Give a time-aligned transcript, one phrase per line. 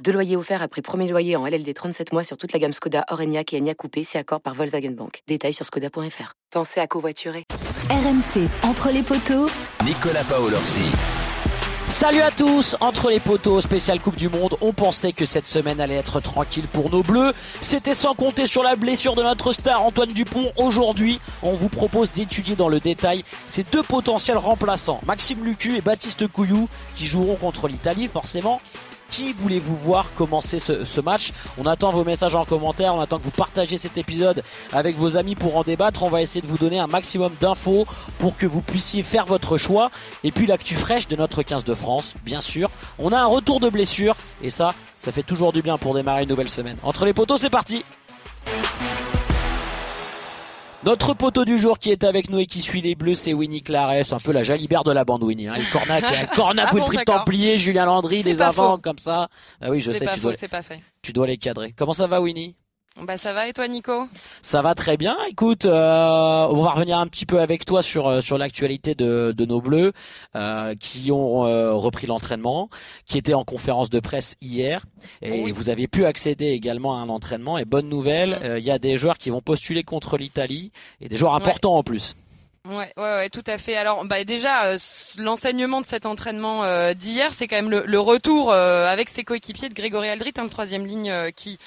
[0.00, 3.04] Deux loyers offerts après premier loyer en LLD 37 mois sur toute la gamme Skoda,
[3.10, 5.22] Orenia et Enya Coupé, si accord par Volkswagen Bank.
[5.28, 6.32] Détails sur skoda.fr.
[6.50, 7.44] Pensez à covoiturer.
[7.88, 9.46] RMC, entre les poteaux.
[9.84, 10.82] Nicolas Paolorsi.
[11.88, 15.78] Salut à tous, entre les poteaux spécial Coupe du Monde, on pensait que cette semaine
[15.78, 17.32] allait être tranquille pour nos bleus.
[17.60, 20.52] C'était sans compter sur la blessure de notre star Antoine Dupont.
[20.56, 25.82] Aujourd'hui, on vous propose d'étudier dans le détail ces deux potentiels remplaçants, Maxime Lucu et
[25.82, 28.60] Baptiste Couillou, qui joueront contre l'Italie forcément.
[29.12, 33.24] Qui voulez-vous voir commencer ce, match On attend vos messages en commentaire, on attend que
[33.24, 36.02] vous partagiez cet épisode avec vos amis pour en débattre.
[36.02, 37.86] On va essayer de vous donner un maximum d'infos
[38.18, 39.90] pour que vous puissiez faire votre choix.
[40.24, 42.70] Et puis l'actu fraîche de notre 15 de France, bien sûr.
[42.98, 46.22] On a un retour de blessure et ça, ça fait toujours du bien pour démarrer
[46.22, 46.78] une nouvelle semaine.
[46.82, 47.84] Entre les poteaux, c'est parti
[50.84, 53.62] notre poteau du jour qui est avec nous et qui suit les bleus, c'est Winnie
[53.62, 55.48] Clares, un peu la jalibert de la bande Winnie.
[55.48, 55.56] Hein.
[55.72, 59.28] Cornac, Cornac, ah Wilfried Templier, Julien Landry, des avant comme ça.
[59.60, 60.32] Ah oui, je sais, tu dois,
[61.02, 61.74] tu dois les cadrer.
[61.76, 62.56] Comment ça va Winnie?
[63.00, 64.06] Bah ça va et toi Nico?
[64.42, 65.16] Ça va très bien.
[65.26, 69.32] Écoute, euh, on va revenir un petit peu avec toi sur euh, sur l'actualité de,
[69.34, 69.92] de nos Bleus
[70.36, 72.68] euh, qui ont euh, repris l'entraînement,
[73.06, 74.84] qui étaient en conférence de presse hier
[75.22, 77.56] et vous avez pu accéder également à un entraînement.
[77.56, 78.58] Et bonne nouvelle, mm.
[78.58, 80.70] il y a des joueurs qui vont postuler contre l'Italie
[81.00, 82.14] et des joueurs importants en plus.
[82.64, 83.76] Ouais, ouais, ouais, tout à fait.
[83.76, 84.76] Alors, bah déjà,
[85.18, 90.08] l'enseignement de cet entraînement d'hier, c'est quand même le, retour avec ses coéquipiers de Grégory
[90.08, 91.58] Aldrit, hein, troisième ligne qui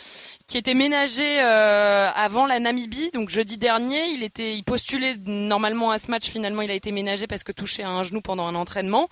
[0.47, 4.05] qui était ménagé euh, avant la Namibie, donc jeudi dernier.
[4.09, 6.29] Il était, il postulait normalement à ce match.
[6.29, 9.09] Finalement, il a été ménagé parce que touché à un genou pendant un entraînement.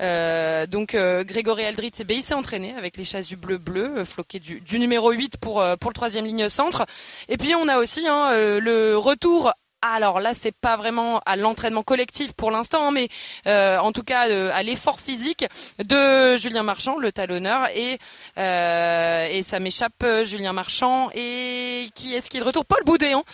[0.00, 3.98] Euh, donc euh, Grégory Aldrit, ben, il s'est entraîné avec les chasses du bleu bleu,
[3.98, 6.84] euh, floqué du, du, numéro 8 pour pour le troisième ligne centre.
[7.28, 11.82] Et puis on a aussi hein, le retour alors là, c'est pas vraiment à l'entraînement
[11.82, 13.08] collectif pour l'instant, mais
[13.48, 15.44] euh, en tout cas euh, à l'effort physique
[15.84, 17.98] de Julien Marchand, le talonneur, et
[18.38, 22.64] euh, et ça m'échappe Julien Marchand et qui est-ce qui est de retour?
[22.64, 23.24] Paul Boudéan,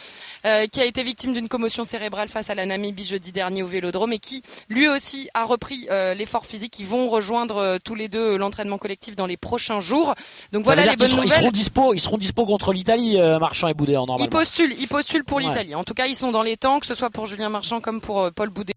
[0.43, 4.15] qui a été victime d'une commotion cérébrale face à la Namibie jeudi dernier au Vélodrome
[4.15, 5.87] et qui lui aussi a repris
[6.17, 6.79] l'effort physique.
[6.79, 10.15] Ils vont rejoindre tous les deux l'entraînement collectif dans les prochains jours.
[10.53, 11.27] Donc voilà les bonnes nouvelles.
[11.27, 14.25] Ils seront dispo, ils seront dispo contre l'Italie, Marchand et Boudéan normalement.
[14.25, 15.75] Ils postulent, ils postulent pour l'Italie.
[15.75, 18.01] En tout cas, ils sont dans les temps, que ce soit pour Julien Marchand comme
[18.01, 18.75] pour euh, Paul Boudéan.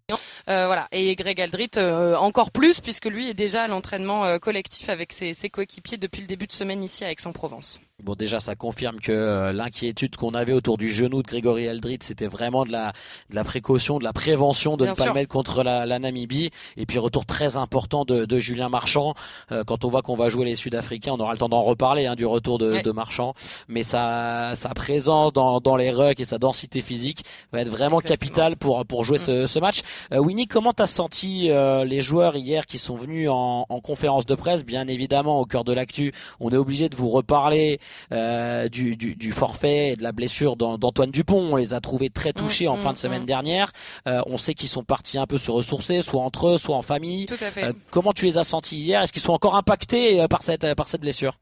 [0.50, 0.88] Euh, voilà.
[0.92, 5.34] Et Greg Aldrit euh, encore plus puisque lui est déjà à l'entraînement collectif avec ses,
[5.34, 7.80] ses coéquipiers depuis le début de semaine ici à Aix-en-Provence.
[8.04, 12.00] Bon, déjà, ça confirme que euh, l'inquiétude qu'on avait autour du genou de Grégory Aldrit,
[12.02, 12.94] c'était vraiment de la,
[13.30, 16.50] de la précaution, de la prévention de ne pas le mettre contre la, la, Namibie.
[16.78, 19.14] Et puis, retour très important de, de Julien Marchand.
[19.52, 22.06] Euh, quand on voit qu'on va jouer les Sud-Africains, on aura le temps d'en reparler
[22.08, 23.34] hein, du retour de, de, Marchand.
[23.68, 28.00] Mais sa, sa présence dans, dans les rucks et sa densité physique va être vraiment
[28.00, 29.82] capitale pour, pour jouer ce, ce match.
[30.14, 34.26] Euh, Winnie, comment t'as senti euh, les joueurs hier qui sont venus en, en conférence
[34.26, 34.66] de presse?
[34.66, 37.80] Bien évidemment, au cœur de l'actu, on est obligé de vous reparler
[38.12, 41.50] euh, du, du, du, forfait et de la blessure d'Antoine Dupont.
[41.52, 43.28] On les a trouvés très touchés en mmh, fin de semaine mmh.
[43.28, 43.72] dernière.
[44.08, 46.82] Euh, on sait qu'ils sont partis un peu se ressourcer, soit entre eux, soit en
[46.82, 47.26] famille.
[47.26, 47.64] Tout à fait.
[47.64, 49.02] Euh, comment tu les as sentis hier?
[49.02, 51.38] Est-ce qu'ils sont encore impactés par cette, par cette blessure?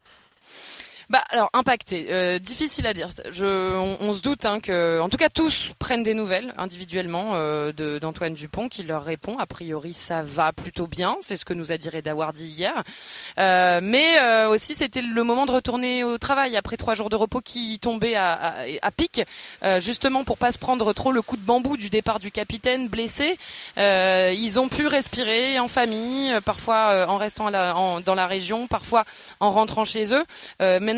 [1.09, 3.09] Bah alors impacté, euh, difficile à dire.
[3.31, 7.31] Je, on, on se doute hein, que, en tout cas, tous prennent des nouvelles individuellement
[7.33, 9.37] euh, d'Antoine Dupont qui leur répond.
[9.39, 11.17] A priori, ça va plutôt bien.
[11.21, 12.83] C'est ce que nous a dit Reda Wardi hier.
[13.39, 17.15] Euh, mais euh, aussi, c'était le moment de retourner au travail après trois jours de
[17.15, 19.23] repos qui tombaient à, à, à pic,
[19.63, 22.87] euh, justement pour pas se prendre trop le coup de bambou du départ du capitaine
[22.87, 23.37] blessé.
[23.77, 28.27] Euh, ils ont pu respirer en famille, parfois en restant à la, en, dans la
[28.27, 29.05] région, parfois
[29.39, 30.23] en rentrant chez eux.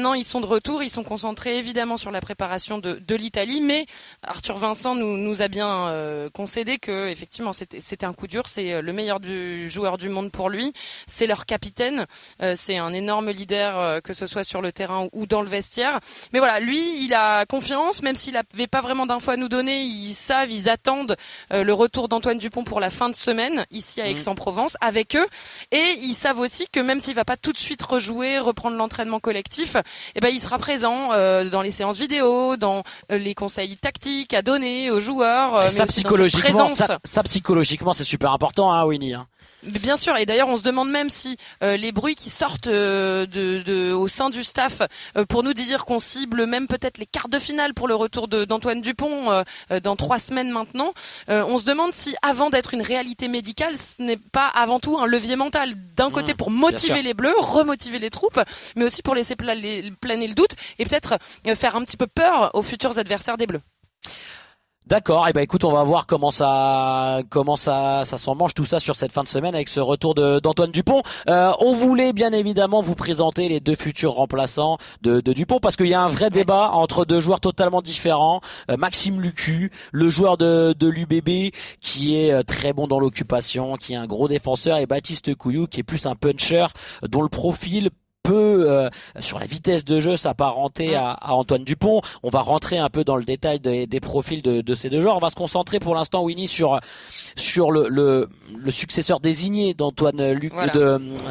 [0.02, 0.82] Maintenant, ils sont de retour.
[0.82, 3.86] Ils sont concentrés évidemment sur la préparation de, de l'Italie, mais
[4.24, 8.48] Arthur Vincent nous, nous a bien euh, concédé que effectivement c'était un coup dur.
[8.48, 10.74] C'est euh, le meilleur du joueur du monde pour lui.
[11.06, 12.08] C'est leur capitaine.
[12.42, 15.48] Euh, c'est un énorme leader, euh, que ce soit sur le terrain ou dans le
[15.48, 16.00] vestiaire.
[16.34, 19.84] Mais voilà, lui, il a confiance, même s'il n'avait pas vraiment d'infos à nous donner.
[19.84, 21.16] Ils savent, ils attendent
[21.52, 24.16] le retour d'Antoine Dupont pour la fin de semaine ici à mmh.
[24.16, 25.28] Aix-en-Provence avec eux,
[25.72, 29.20] et ils savent aussi que même s'il va pas tout de suite rejouer, reprendre l'entraînement
[29.20, 29.76] collectif,
[30.16, 34.34] eh ben, il sera présent euh, dans les séances vidéo, dans euh, les conseils tactiques
[34.34, 35.56] à donner aux joueurs.
[35.56, 39.14] Euh, ça, psychologiquement, ça, psychologiquement, c'est super important, hein, Winnie.
[39.14, 39.28] Hein.
[39.64, 43.28] Bien sûr, et d'ailleurs on se demande même si euh, les bruits qui sortent euh,
[43.28, 44.82] de, au sein du staff
[45.16, 48.28] euh, pour nous dire qu'on cible même peut-être les quarts de finale pour le retour
[48.28, 49.44] d'Antoine Dupont
[49.84, 50.94] dans trois semaines maintenant,
[51.28, 55.06] on se demande si avant d'être une réalité médicale, ce n'est pas avant tout un
[55.06, 58.40] levier mental d'un mmh, côté pour motiver les Bleus, remotiver les troupes,
[58.76, 59.92] mais aussi pour laisser planer
[60.28, 61.18] le doute et peut-être
[61.56, 63.62] faire un petit peu peur aux futurs adversaires des Bleus.
[64.88, 68.54] D'accord, et eh ben écoute, on va voir comment ça comment ça ça s'en mange
[68.56, 71.04] tout ça sur cette fin de semaine avec ce retour d'Antoine Dupont.
[71.30, 75.78] Euh, on voulait bien évidemment vous présenter les deux futurs remplaçants de, de Dupont parce
[75.78, 78.42] qu'il y a un vrai débat entre deux joueurs totalement différents.
[78.70, 83.78] Euh, Maxime Lucu, le joueur de, de l'UBB qui est euh, très bon dans l'occupation,
[83.78, 86.66] qui est un gros défenseur, et Baptiste Couillou qui est plus un puncher
[87.08, 87.92] dont le profil
[88.24, 88.90] peut euh,
[89.20, 92.02] sur la vitesse de jeu s'apparenter à, à, Antoine Dupont.
[92.24, 95.02] On va rentrer un peu dans le détail des, des profils de, de, ces deux
[95.02, 95.16] joueurs.
[95.18, 96.80] On va se concentrer pour l'instant, Winnie, sur
[97.36, 100.38] sur le, le, le successeur désigné d'Antoine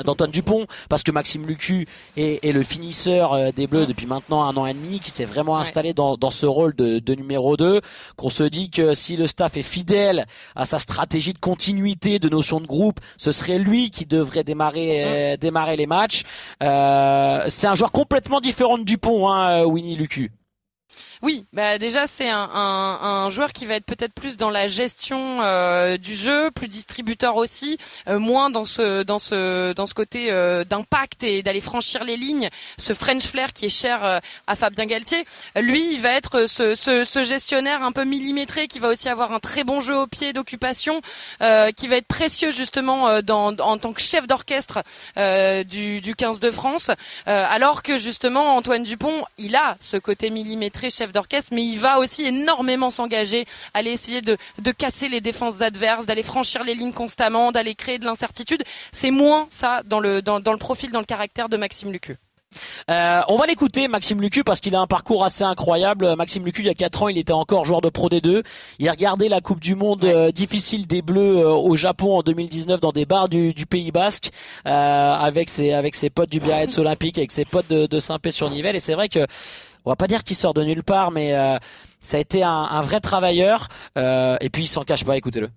[0.04, 4.44] d'Antoine Dupont, parce que Maxime Lucu est, est, le finisseur euh, des Bleus depuis maintenant
[4.44, 7.56] un an et demi, qui s'est vraiment installé dans, dans ce rôle de, de numéro
[7.56, 7.80] 2,
[8.16, 10.26] qu'on se dit que si le staff est fidèle
[10.56, 15.04] à sa stratégie de continuité, de notion de groupe, ce serait lui qui devrait démarrer
[15.04, 16.24] euh, démarrer les matchs.
[16.62, 16.79] Euh,
[17.48, 20.32] c'est un joueur complètement différent de Dupont, hein, Winnie Lucu.
[21.22, 24.68] Oui, bah déjà c'est un, un, un, joueur qui va être peut-être plus dans la
[24.68, 27.76] gestion euh, du jeu, plus distributeur aussi,
[28.08, 32.16] euh, moins dans ce dans ce dans ce côté euh, d'impact et d'aller franchir les
[32.16, 32.48] lignes.
[32.78, 35.26] Ce French flair qui est cher à Fabien Galtier,
[35.56, 39.32] lui il va être ce, ce, ce, gestionnaire un peu millimétré qui va aussi avoir
[39.32, 41.02] un très bon jeu au pied d'occupation,
[41.40, 44.82] qui va être précieux justement dans, en tant que chef d'orchestre
[45.66, 46.90] du, du 15 de France,
[47.26, 51.98] alors que justement Antoine Dupont il a ce côté millimétré chef d'orchestre, mais il va
[51.98, 56.92] aussi énormément s'engager, aller essayer de, de casser les défenses adverses, d'aller franchir les lignes
[56.92, 58.62] constamment, d'aller créer de l'incertitude.
[58.92, 62.16] C'est moins ça dans le, dans, dans le profil, dans le caractère de Maxime Lucu.
[62.90, 66.16] Euh, on va l'écouter Maxime Lucu parce qu'il a un parcours assez incroyable.
[66.16, 68.42] Maxime Lucu il y a 4 ans il était encore joueur de Pro D2.
[68.78, 72.22] Il a regardé la Coupe du Monde euh, difficile des Bleus euh, au Japon en
[72.22, 74.30] 2019 dans des bars du, du Pays Basque
[74.64, 78.76] avec ses avec ses potes du Biarritz Olympique, avec ses potes de, de Saint-Pé-sur-Nivelle.
[78.76, 79.26] Et c'est vrai que
[79.84, 81.58] on va pas dire qu'il sort de nulle part, mais euh,
[82.00, 83.68] ça a été un, un vrai travailleur.
[83.98, 85.48] Euh, et puis il s'en cache pas, écoutez-le.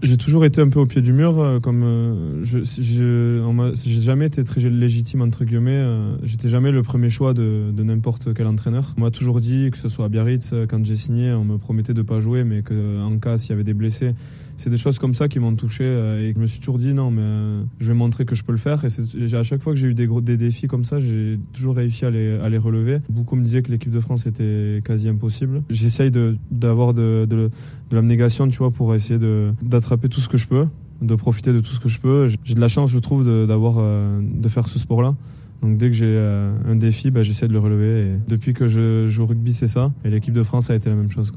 [0.00, 4.26] J'ai toujours été un peu au pied du mur, euh, comme euh, je, j'ai jamais
[4.26, 5.70] été très légitime entre guillemets.
[5.72, 8.94] Euh, j'étais jamais le premier choix de, de n'importe quel entraîneur.
[8.96, 11.94] On m'a toujours dit que ce soit à Biarritz, quand j'ai signé, on me promettait
[11.94, 14.14] de pas jouer, mais que en cas s'il y avait des blessés,
[14.56, 17.10] c'est des choses comme ça qui m'ont touché et je me suis toujours dit non,
[17.10, 18.84] mais je vais montrer que je peux le faire.
[18.84, 22.10] Et à chaque fois que j'ai eu des défis comme ça, j'ai toujours réussi à
[22.10, 23.00] les, relever.
[23.08, 25.62] Beaucoup me disaient que l'équipe de France était quasi impossible.
[25.70, 26.10] J'essaye
[26.50, 27.50] d'avoir de, de,
[27.90, 29.18] de l'abnégation, tu vois, pour essayer
[29.62, 30.66] d'attraper tout ce que je peux,
[31.00, 32.26] de profiter de tout ce que je peux.
[32.44, 35.14] J'ai de la chance, je trouve, d'avoir euh, de, faire ce sport-là.
[35.62, 38.06] Donc dès que j'ai euh, un défi, bah, j'essaie de le relever.
[38.06, 39.92] Et depuis que je joue au rugby, c'est ça.
[40.04, 41.32] Et l'équipe de France a été la même chose.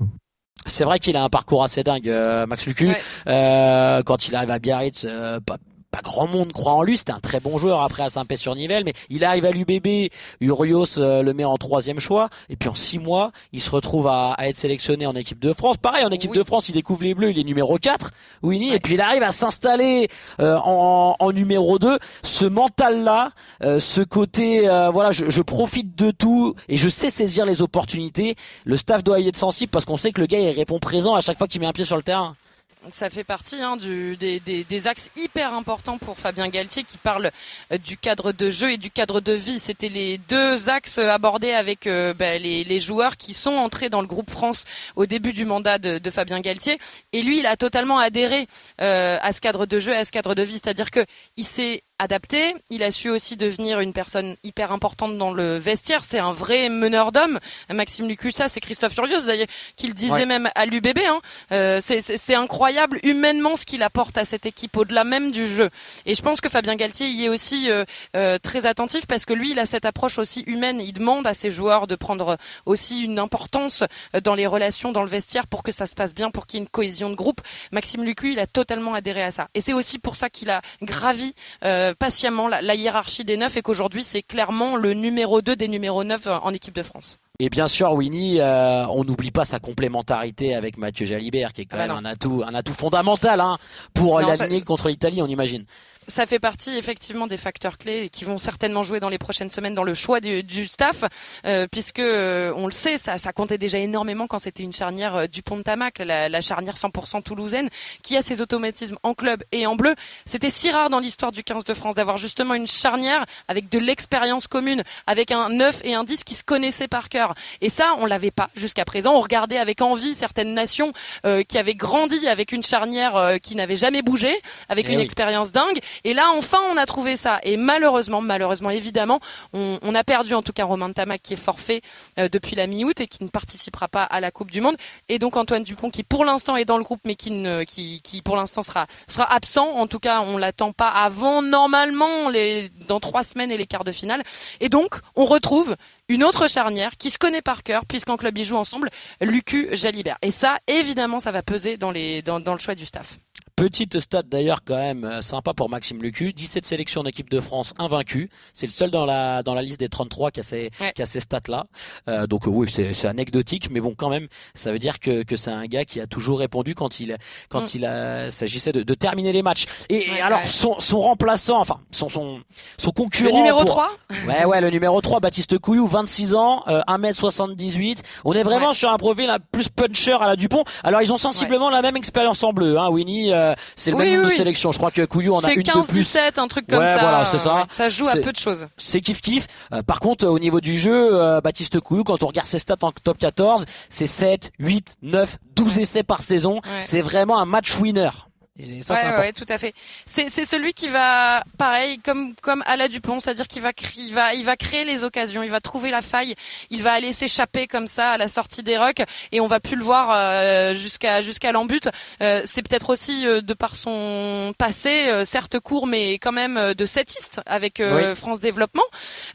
[0.66, 2.90] C'est vrai qu'il a un parcours assez dingue, euh, Max Lucu.
[3.26, 5.06] quand il arrive à Biarritz,
[5.46, 5.58] pas
[5.96, 6.98] pas grand monde croit en lui.
[6.98, 10.12] C'était un très bon joueur après à Saint-Pé-sur-Nivelle, mais il arrive à l'UBB.
[10.42, 12.30] Urios euh, le met en troisième choix.
[12.50, 15.78] Et puis en six mois, il se retrouve à, être sélectionné en équipe de France.
[15.78, 18.12] Pareil, en équipe de France, il découvre les Bleus, il est numéro 4,
[18.44, 18.74] Winnie.
[18.74, 20.10] Et puis il arrive à s'installer
[20.40, 21.98] euh, en, numéro 2.
[22.24, 23.32] Ce mental-là,
[23.64, 24.62] euh, ce côté,
[24.92, 28.36] voilà, je, je, profite de tout et je sais saisir les opportunités.
[28.66, 31.16] Le staff doit y être sensible parce qu'on sait que le gars, il répond présent
[31.16, 32.36] à chaque fois qu'il met un pied sur le terrain.
[32.86, 37.32] Donc ça fait partie hein, des, axes hyper importants pour Fabien Galtier qui parle
[37.72, 39.58] euh, du cadre de jeu et du cadre de vie.
[39.58, 44.08] C'était les deux axes abordés avec euh, bah, les, joueurs qui sont entrés dans le
[44.08, 44.66] groupe France
[44.96, 46.78] au début du mandat de, Fabien Galtier.
[47.12, 48.48] Et lui, il a totalement adhéré
[48.80, 50.60] euh, à ce cadre de jeu, à ce cadre de vie.
[50.64, 51.04] C'est-à-dire que
[51.38, 52.56] il s'est adapté.
[52.70, 56.04] Il a su aussi devenir une personne hyper importante dans le vestiaire.
[56.04, 57.40] C'est un vrai meneur d'hommes.
[57.70, 59.32] Maxime Lucussa, c'est Christophe Furios
[59.76, 61.00] qui le disait même à l'UBB.
[61.08, 61.20] Hein.
[61.52, 65.70] Euh, c'est incroyable humainement ce qu'il apporte à cette équipe, au-delà même du jeu.
[66.06, 67.86] Et je pense que Fabien Galtier y est aussi euh,
[68.16, 70.82] euh, très attentif parce que lui, il a cette approche aussi humaine.
[70.82, 73.84] Il demande à ses joueurs de prendre aussi une importance
[74.24, 76.62] dans les relations dans le vestiaire pour que ça se passe bien, pour qu'il y
[76.62, 77.42] ait une cohésion de groupe.
[77.72, 79.48] Maxime Lucu, il a totalement adhéré à ça.
[79.54, 81.34] Et c'est aussi pour ça qu'il a gravi
[81.64, 86.04] euh, patiemment la, hiérarchie des neufs et qu'aujourd'hui c'est clairement le numéro 2 des numéros
[86.04, 87.20] 9 en équipe de France.
[87.40, 91.66] Et bien sûr, Winnie, euh, on n'oublie pas sa complémentarité avec Mathieu Jalibert, qui est
[91.66, 93.58] quand ah même un atout, un atout fondamental hein,
[93.94, 95.66] pour l'aligner contre l'Italie, on imagine.
[96.08, 99.76] Ça fait partie effectivement des facteurs clés qui vont certainement jouer dans les prochaines semaines
[99.76, 101.04] dans le choix du, du staff,
[101.46, 105.16] euh, puisque euh, on le sait, ça, ça comptait déjà énormément quand c'était une charnière
[105.16, 107.70] euh, du Pont de Tamac, la, la charnière 100% toulousaine,
[108.04, 109.96] qui a ses automatismes en club et en bleu.
[110.26, 113.80] C'était si rare dans l'histoire du 15 de France d'avoir justement une charnière avec de
[113.80, 117.34] l'expérience commune, avec un 9 et un 10 qui se connaissaient par cœur.
[117.62, 119.14] Et ça, on l'avait pas jusqu'à présent.
[119.16, 120.94] On regardait avec envie certaines nations
[121.26, 124.34] euh, qui avaient grandi avec une charnière euh, qui n'avait jamais bougé,
[124.70, 125.04] avec Eh une oui.
[125.06, 125.80] expérience dingue.
[126.04, 127.40] Et là, enfin, on a trouvé ça.
[127.44, 129.20] Et malheureusement, malheureusement, évidemment,
[129.54, 131.82] on, on a perdu en tout cas Romain Tamac qui est forfait
[132.20, 134.76] euh, depuis la mi-août et qui ne participera pas à la Coupe du Monde.
[135.10, 138.02] Et donc Antoine Dupont qui pour l'instant est dans le groupe, mais qui ne, qui,
[138.02, 139.68] qui pour l'instant sera sera absent.
[139.68, 143.84] En tout cas, on l'attend pas avant normalement les dans trois semaines et les quarts
[143.84, 144.24] de finale.
[144.60, 145.76] Et donc, on retrouve
[146.08, 148.90] une autre charnière qui se connaît par cœur puisqu'en club ils jouent ensemble,
[149.22, 150.18] Lucu Jalibert.
[150.22, 153.18] Et ça, évidemment, ça va peser dans les dans, dans le choix du staff.
[153.60, 157.40] Petite stat d'ailleurs quand même euh, sympa pour Maxime Lucu, 17 sélections en équipe de
[157.40, 158.30] France invaincu.
[158.52, 160.92] C'est le seul dans la dans la liste des 33 qui a ces Ouais.
[160.94, 161.66] qui a ces stats là.
[162.10, 165.24] Euh, donc euh, oui, c'est c'est anecdotique mais bon quand même, ça veut dire que
[165.24, 167.16] que c'est un gars qui a toujours répondu quand il
[167.48, 167.68] quand Mm.
[167.76, 169.68] il a s'agissait de, de terminer les matchs.
[169.88, 170.48] Et, et alors ouais.
[170.50, 172.42] son son remplaçant enfin son son
[172.78, 173.90] son Le concurrent numéro pour- 3
[174.28, 178.00] Ouais, ouais, le numéro 3, Baptiste Couillou, 26 ans, euh, 1m78.
[178.26, 180.64] On est vraiment sur un profil un plus puncher à la Dupont.
[180.84, 183.32] Alors, ils ont sensiblement la même expérience en bleu, hein, Winnie.
[183.32, 183.45] euh,
[183.76, 184.38] c'est le Oui, même oui, nombre de oui.
[184.38, 184.72] sélections.
[184.72, 186.02] Je crois que Couillou en a une de plus.
[186.16, 187.00] 15-17, un truc comme Ouais, ça.
[187.00, 187.66] voilà, c'est ça.
[187.70, 188.68] Ça joue à peu de choses.
[188.78, 189.48] C'est kiff kiff.
[189.74, 192.76] Euh, par contre, au niveau du jeu, euh, Baptiste Couillou, quand on regarde ses stats
[192.82, 196.56] en top 14, c'est 7, 8, 9, 12 essais par saison.
[196.56, 196.82] Ouais.
[196.82, 198.10] C'est vraiment un match winner.
[198.58, 199.74] Et ça, ouais, tout à fait.
[200.06, 204.34] C'est c'est celui qui va pareil comme comme Alain Dupont, c'est-à-dire qu'il va il va
[204.34, 206.36] il va créer les occasions, il va trouver la faille,
[206.70, 209.76] il va aller s'échapper comme ça à la sortie des rucks et on va plus
[209.76, 211.90] le voir euh, jusqu'à jusqu'à l'embut.
[212.22, 216.56] Euh, c'est peut-être aussi euh, de par son passé, euh, certes court mais quand même
[216.58, 218.16] euh, de setiste avec euh, Oui.
[218.16, 218.84] France Développement.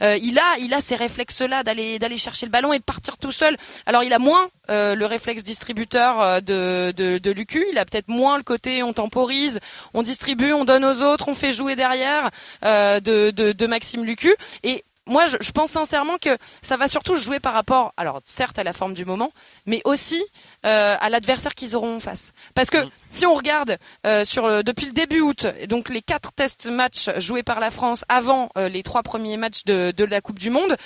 [0.02, 2.84] Euh, il a il a ces réflexes là d'aller d'aller chercher le ballon et de
[2.84, 3.58] partir tout seul.
[3.84, 7.66] Alors il a moins euh, le réflexe distributeur de, de, de Lucu.
[7.70, 9.58] Il a peut-être moins le côté on temporise,
[9.92, 12.30] on distribue, on donne aux autres, on fait jouer derrière
[12.64, 14.34] euh, de, de, de Maxime Lucu.
[14.62, 18.60] Et moi, je, je pense sincèrement que ça va surtout jouer par rapport, alors certes
[18.60, 19.32] à la forme du moment,
[19.66, 20.22] mais aussi
[20.64, 22.32] euh, à l'adversaire qu'ils auront en face.
[22.54, 22.90] Parce que Mm.
[23.08, 27.42] si on regarde euh, sur depuis le début août, donc les quatre test matchs joués
[27.42, 30.76] par la France avant euh, les trois premiers matchs de, de la Coupe du Monde,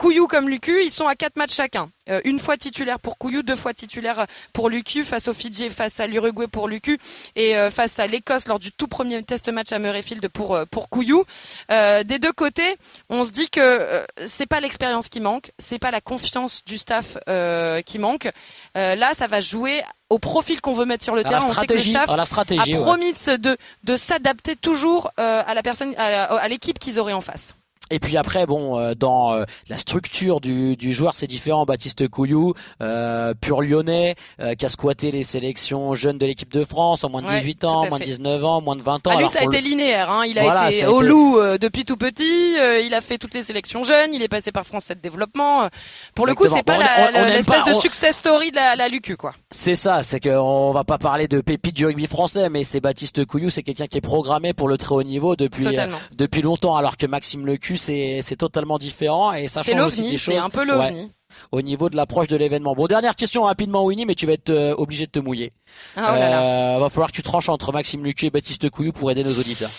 [0.00, 1.90] Couillou comme Lucu, ils sont à quatre matchs chacun.
[2.08, 6.00] Euh, une fois titulaire pour Couillou, deux fois titulaire pour Lucu, face au Fidji, face
[6.00, 6.98] à l'Uruguay pour Lucu
[7.36, 10.64] et euh, face à l'Écosse lors du tout premier test match à Murrayfield pour euh,
[10.70, 11.24] pour Couillou.
[11.70, 12.78] Euh, des deux côtés,
[13.10, 16.78] on se dit que euh, c'est pas l'expérience qui manque, c'est pas la confiance du
[16.78, 18.30] staff euh, qui manque.
[18.78, 21.44] Euh, là, ça va jouer au profil qu'on veut mettre sur le À terrain.
[21.46, 22.74] On sait que le staff la a ouais.
[22.74, 27.54] promis de, de, s'adapter toujours euh, à la personne, à l'équipe qu'ils auraient en face.
[27.90, 31.64] Et puis après, bon, euh, dans euh, la structure du, du joueur, c'est différent.
[31.64, 36.64] Baptiste Couillou, euh, pur lyonnais, euh, qui a squatté les sélections jeunes de l'équipe de
[36.64, 38.10] France en moins de Ouais, 18 tout ans, moins de fait.
[38.10, 39.00] 19 ans, moins de 20 ans.
[39.06, 40.10] Ah, lui, Alors ça a été linéaire.
[40.10, 40.22] Hein.
[40.26, 42.56] Il a Voilà, été au été- loup euh, depuis tout petit.
[42.58, 44.14] euh, il a fait toutes les sélections jeunes.
[44.14, 45.68] Il est passé par France 7 Développement.
[46.14, 46.82] Pour le coup, c'est pas Bon,
[47.14, 49.32] aime l'espèce pas- de on- success story de la, la Lucu, quoi.
[49.50, 53.24] C'est ça, c'est qu'on va pas parler de pépite du rugby français, mais c'est Baptiste
[53.26, 56.76] Couillou, c'est quelqu'un qui est programmé pour le très haut niveau depuis euh, depuis longtemps,
[56.76, 60.34] alors que Maxime Lecu, c'est totalement différent et ça change aussi des choses.
[60.34, 61.12] C'est un peu Ouais, l'ovni.
[61.52, 62.74] au niveau de l'approche de l'événement.
[62.74, 65.52] Bon, dernière question rapidement, Winnie, mais tu vas être euh, obligé de te mouiller.
[65.96, 66.42] Ah, oh là là.
[66.76, 69.32] Euh, va falloir que tu tranches entre Maxime Lucu et Baptiste Couillou pour aider nos
[69.38, 69.70] auditeurs.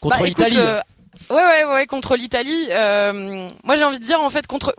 [0.00, 0.56] Contre Bah, l'Italie.
[0.58, 0.80] euh,
[1.30, 2.68] ouais, ouais, ouais, contre l'Italie.
[2.70, 4.74] euh, moi, j'ai envie de dire, en fait, contre.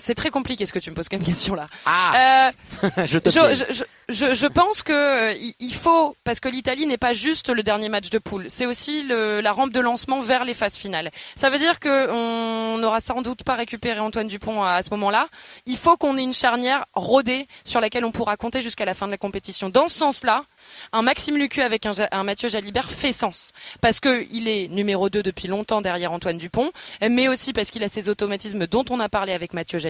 [0.00, 1.66] C'est très compliqué ce que tu me poses comme question là.
[1.86, 2.52] Ah,
[2.84, 6.98] Euh, je te je, je, je, pense que euh, il- faut parce que l'Italie n'est
[6.98, 10.44] pas juste le dernier match de poule, c'est aussi le, la rampe de lancement vers
[10.44, 11.10] les phases finales.
[11.36, 14.90] Ça veut dire que on n'aura sans doute pas récupéré Antoine Dupont à, à ce
[14.90, 15.28] moment-là.
[15.66, 19.06] Il faut qu'on ait une charnière rodée sur laquelle on pourra compter jusqu'à la fin
[19.06, 19.68] de la compétition.
[19.68, 20.44] Dans ce sens-là,
[20.92, 25.22] un Maxime Lucu avec un, Mathieu Jalibert fait sens parce que il est numéro 2
[25.22, 26.70] depuis longtemps derrière Antoine Dupont,
[27.08, 29.89] mais aussi parce qu'il a ces automatismes dont on a parlé avec Mathieu Jalibert.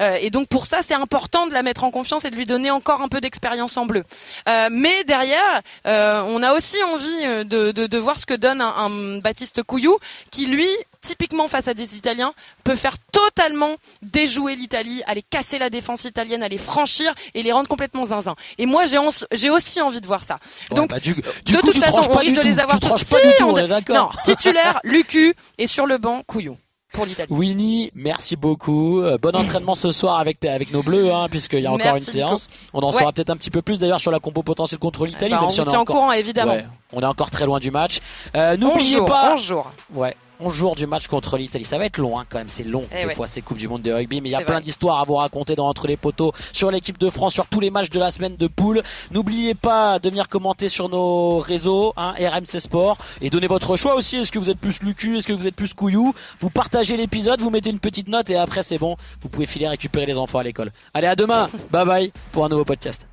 [0.00, 2.46] Euh, et donc pour ça, c'est important de la mettre en confiance et de lui
[2.46, 4.04] donner encore un peu d'expérience en bleu.
[4.48, 8.34] Euh, mais derrière, euh, on a aussi envie euh, de, de, de voir ce que
[8.34, 9.96] donne un, un Baptiste Couillou,
[10.30, 10.68] qui lui,
[11.00, 12.32] typiquement face à des Italiens,
[12.64, 17.68] peut faire totalement déjouer l'Italie, aller casser la défense italienne, aller franchir et les rendre
[17.68, 18.34] complètement zinzin.
[18.58, 18.84] Et moi,
[19.32, 20.38] j'ai aussi envie de voir ça.
[20.70, 23.02] Ouais, donc bah, du, du de coup, toute façon, on risque de les avoir tous.
[23.02, 23.52] Si, on.
[23.92, 26.56] Non, titulaire, Lucu et sur le banc, Couillou.
[26.92, 27.28] Pour l'Italie.
[27.32, 29.02] Winnie, merci beaucoup.
[29.20, 32.48] bon entraînement ce soir avec avec nos bleus, hein, puisqu'il y a encore une séance.
[32.72, 35.32] On en saura peut-être un petit peu plus d'ailleurs sur la compo potentielle contre l'Italie.
[35.32, 36.56] Bah, on, on est en courant évidemment.
[36.92, 38.00] on est encore très loin du match.
[38.34, 39.34] N'oubliez pas.
[39.34, 39.70] 11 jours.
[39.94, 40.14] Ouais.
[40.44, 41.64] 11 jours du match contre l'Italie.
[41.64, 43.68] Ça va être long hein, quand même, c'est long eh des fois ces Coupes du
[43.68, 45.96] Monde de rugby, mais il y a plein d'histoires à vous raconter dans Entre les
[45.96, 48.82] poteaux sur l'équipe de France, sur tous les matchs de la semaine de poule.
[49.10, 53.94] N'oubliez pas de venir commenter sur nos réseaux, hein, RMC Sport, et donnez votre choix
[53.94, 54.16] aussi.
[54.16, 56.14] Est-ce que vous êtes plus Lucu, est-ce que vous êtes plus Couillou?
[56.40, 59.68] Vous partagez l'épisode, vous mettez une petite note et après c'est bon, vous pouvez filer
[59.68, 60.72] récupérer les enfants à l'école.
[60.94, 63.11] Allez à demain, bye bye pour un nouveau podcast.